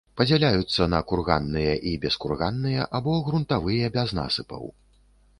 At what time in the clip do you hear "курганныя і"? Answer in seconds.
1.09-1.91